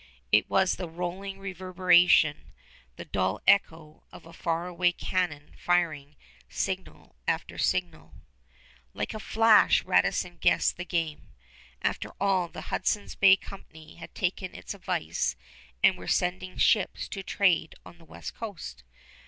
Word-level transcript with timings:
It 0.31 0.49
was 0.49 0.77
the 0.77 0.89
rolling 0.89 1.37
reverberation, 1.37 2.53
the 2.95 3.05
dull 3.05 3.39
echo 3.45 4.01
of 4.11 4.25
a 4.25 4.33
far 4.33 4.65
away 4.65 4.93
cannon 4.93 5.51
firing 5.55 6.15
signal 6.49 7.15
after 7.27 7.59
signal. 7.59 8.15
Like 8.95 9.13
a 9.13 9.19
flash 9.19 9.83
Radisson 9.83 10.37
guessed 10.37 10.77
the 10.77 10.85
game. 10.85 11.33
After 11.83 12.13
all, 12.19 12.47
the 12.47 12.61
Hudson's 12.73 13.13
Bay 13.13 13.35
Company 13.35 13.97
had 13.97 14.15
taken 14.15 14.55
his 14.55 14.73
advice 14.73 15.35
and 15.83 15.95
were 15.99 16.07
sending 16.07 16.57
ships 16.57 17.07
to 17.09 17.21
trade 17.21 17.75
on 17.85 17.99
the 17.99 18.05
west 18.05 18.33
coast. 18.33 18.83